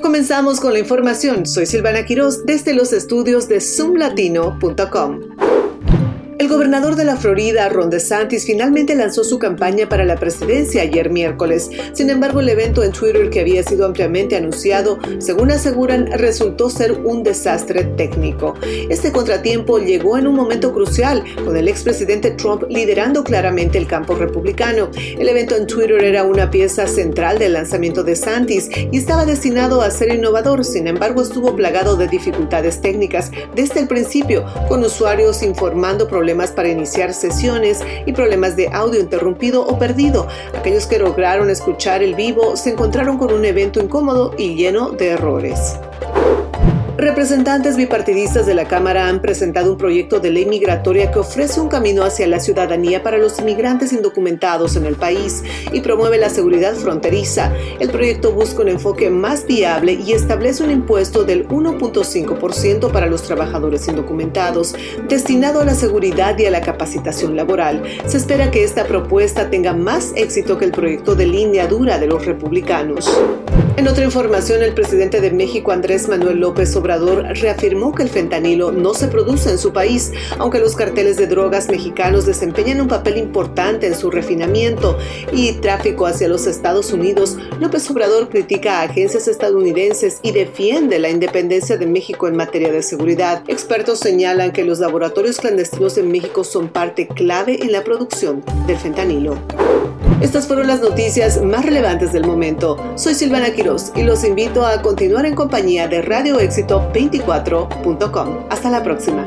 Comenzamos 0.00 0.60
con 0.60 0.72
la 0.72 0.78
información. 0.78 1.46
Soy 1.46 1.66
Silvana 1.66 2.04
Quiroz 2.04 2.44
desde 2.44 2.74
los 2.74 2.92
estudios 2.92 3.48
de 3.48 3.60
zoomlatino.com. 3.60 5.55
El 6.38 6.48
gobernador 6.48 6.96
de 6.96 7.04
la 7.04 7.16
Florida, 7.16 7.66
Ron 7.70 7.88
DeSantis, 7.88 8.44
finalmente 8.44 8.94
lanzó 8.94 9.24
su 9.24 9.38
campaña 9.38 9.88
para 9.88 10.04
la 10.04 10.16
presidencia 10.16 10.82
ayer 10.82 11.08
miércoles. 11.08 11.70
Sin 11.94 12.10
embargo, 12.10 12.40
el 12.40 12.50
evento 12.50 12.84
en 12.84 12.92
Twitter 12.92 13.30
que 13.30 13.40
había 13.40 13.62
sido 13.62 13.86
ampliamente 13.86 14.36
anunciado, 14.36 14.98
según 15.18 15.50
aseguran, 15.50 16.08
resultó 16.12 16.68
ser 16.68 16.92
un 16.92 17.22
desastre 17.22 17.84
técnico. 17.84 18.54
Este 18.90 19.12
contratiempo 19.12 19.78
llegó 19.78 20.18
en 20.18 20.26
un 20.26 20.34
momento 20.34 20.74
crucial, 20.74 21.24
con 21.42 21.56
el 21.56 21.68
expresidente 21.68 22.32
Trump 22.32 22.64
liderando 22.68 23.24
claramente 23.24 23.78
el 23.78 23.86
campo 23.86 24.14
republicano. 24.14 24.90
El 24.94 25.30
evento 25.30 25.56
en 25.56 25.66
Twitter 25.66 26.04
era 26.04 26.24
una 26.24 26.50
pieza 26.50 26.86
central 26.86 27.38
del 27.38 27.54
lanzamiento 27.54 28.04
de 28.04 28.14
Santis 28.14 28.68
y 28.92 28.98
estaba 28.98 29.24
destinado 29.24 29.80
a 29.80 29.90
ser 29.90 30.14
innovador, 30.14 30.66
sin 30.66 30.86
embargo 30.86 31.22
estuvo 31.22 31.56
plagado 31.56 31.96
de 31.96 32.08
dificultades 32.08 32.82
técnicas 32.82 33.30
desde 33.54 33.80
el 33.80 33.88
principio, 33.88 34.44
con 34.68 34.84
usuarios 34.84 35.42
informando 35.42 36.06
problemas 36.06 36.25
problemas 36.26 36.50
para 36.50 36.68
iniciar 36.68 37.14
sesiones 37.14 37.84
y 38.04 38.12
problemas 38.12 38.56
de 38.56 38.66
audio 38.72 38.98
interrumpido 38.98 39.64
o 39.64 39.78
perdido. 39.78 40.26
Aquellos 40.58 40.88
que 40.88 40.98
lograron 40.98 41.50
escuchar 41.50 42.02
el 42.02 42.16
vivo 42.16 42.56
se 42.56 42.70
encontraron 42.70 43.16
con 43.16 43.32
un 43.32 43.44
evento 43.44 43.80
incómodo 43.80 44.34
y 44.36 44.56
lleno 44.56 44.90
de 44.90 45.10
errores. 45.10 45.78
Representantes 46.98 47.76
bipartidistas 47.76 48.46
de 48.46 48.54
la 48.54 48.68
Cámara 48.68 49.06
han 49.06 49.20
presentado 49.20 49.72
un 49.72 49.76
proyecto 49.76 50.18
de 50.18 50.30
ley 50.30 50.46
migratoria 50.46 51.10
que 51.10 51.18
ofrece 51.18 51.60
un 51.60 51.68
camino 51.68 52.04
hacia 52.04 52.26
la 52.26 52.40
ciudadanía 52.40 53.02
para 53.02 53.18
los 53.18 53.38
inmigrantes 53.38 53.92
indocumentados 53.92 54.76
en 54.76 54.86
el 54.86 54.94
país 54.94 55.44
y 55.74 55.82
promueve 55.82 56.16
la 56.16 56.30
seguridad 56.30 56.72
fronteriza. 56.74 57.52
El 57.80 57.90
proyecto 57.90 58.32
busca 58.32 58.62
un 58.62 58.68
enfoque 58.68 59.10
más 59.10 59.46
viable 59.46 59.92
y 59.92 60.12
establece 60.12 60.64
un 60.64 60.70
impuesto 60.70 61.24
del 61.24 61.46
1.5% 61.46 62.90
para 62.90 63.08
los 63.08 63.24
trabajadores 63.24 63.86
indocumentados, 63.88 64.74
destinado 65.06 65.60
a 65.60 65.66
la 65.66 65.74
seguridad 65.74 66.38
y 66.38 66.46
a 66.46 66.50
la 66.50 66.62
capacitación 66.62 67.36
laboral. 67.36 67.82
Se 68.06 68.16
espera 68.16 68.50
que 68.50 68.64
esta 68.64 68.86
propuesta 68.86 69.50
tenga 69.50 69.74
más 69.74 70.12
éxito 70.16 70.56
que 70.56 70.64
el 70.64 70.72
proyecto 70.72 71.14
de 71.14 71.26
línea 71.26 71.66
dura 71.66 71.98
de 71.98 72.06
los 72.06 72.24
republicanos. 72.24 73.14
En 73.76 73.86
otra 73.86 74.04
información, 74.04 74.62
el 74.62 74.72
presidente 74.72 75.20
de 75.20 75.30
México, 75.30 75.70
Andrés 75.70 76.08
Manuel 76.08 76.38
López 76.38 76.74
Obrador, 76.74 76.85
reafirmó 76.86 77.94
que 77.94 78.02
el 78.02 78.08
fentanilo 78.08 78.72
no 78.72 78.94
se 78.94 79.08
produce 79.08 79.50
en 79.50 79.58
su 79.58 79.72
país, 79.72 80.12
aunque 80.38 80.58
los 80.58 80.76
carteles 80.76 81.16
de 81.16 81.26
drogas 81.26 81.68
mexicanos 81.68 82.26
desempeñan 82.26 82.80
un 82.80 82.88
papel 82.88 83.16
importante 83.16 83.86
en 83.86 83.94
su 83.94 84.10
refinamiento 84.10 84.98
y 85.32 85.52
tráfico 85.54 86.06
hacia 86.06 86.28
los 86.28 86.46
Estados 86.46 86.92
Unidos. 86.92 87.36
López 87.60 87.90
Obrador 87.90 88.28
critica 88.28 88.80
a 88.80 88.82
agencias 88.82 89.28
estadounidenses 89.28 90.18
y 90.22 90.32
defiende 90.32 90.98
la 90.98 91.10
independencia 91.10 91.76
de 91.76 91.86
México 91.86 92.28
en 92.28 92.36
materia 92.36 92.70
de 92.70 92.82
seguridad. 92.82 93.42
Expertos 93.48 93.98
señalan 93.98 94.52
que 94.52 94.64
los 94.64 94.78
laboratorios 94.78 95.38
clandestinos 95.38 95.98
en 95.98 96.10
México 96.10 96.44
son 96.44 96.68
parte 96.68 97.08
clave 97.08 97.62
en 97.62 97.72
la 97.72 97.84
producción 97.84 98.44
del 98.66 98.78
fentanilo. 98.78 99.36
Estas 100.20 100.46
fueron 100.46 100.66
las 100.66 100.80
noticias 100.80 101.42
más 101.42 101.66
relevantes 101.66 102.12
del 102.12 102.26
momento. 102.26 102.76
Soy 102.94 103.14
Silvana 103.14 103.52
Quiroz 103.52 103.92
y 103.94 104.02
los 104.02 104.24
invito 104.24 104.64
a 104.64 104.80
continuar 104.80 105.26
en 105.26 105.34
compañía 105.34 105.88
de 105.88 106.00
radioexito24.com. 106.02 108.46
Hasta 108.48 108.70
la 108.70 108.82
próxima. 108.82 109.26